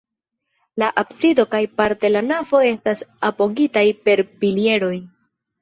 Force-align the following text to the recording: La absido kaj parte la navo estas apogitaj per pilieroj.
La 0.83 0.87
absido 1.01 1.45
kaj 1.51 1.59
parte 1.81 2.11
la 2.15 2.25
navo 2.29 2.63
estas 2.71 3.05
apogitaj 3.31 3.87
per 4.09 4.25
pilieroj. 4.43 4.95